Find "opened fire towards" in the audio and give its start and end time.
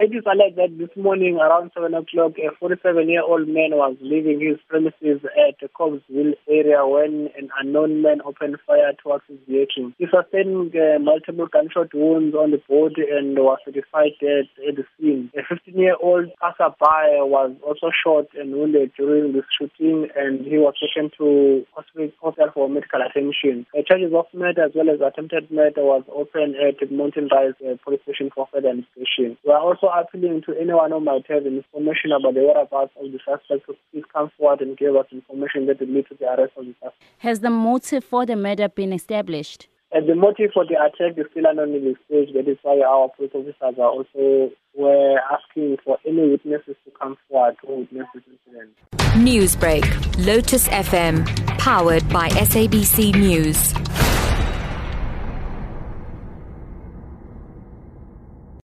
8.24-9.24